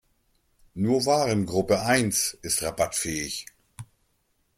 [0.73, 3.45] Nur Warengruppe eins ist rabattfähig.